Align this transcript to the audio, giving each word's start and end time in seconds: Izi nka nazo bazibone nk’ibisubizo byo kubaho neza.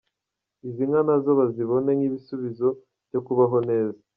Izi 0.67 0.83
nka 0.89 1.01
nazo 1.07 1.29
bazibone 1.39 1.91
nk’ibisubizo 1.97 2.67
byo 3.09 3.19
kubaho 3.25 3.57
neza. 3.69 3.99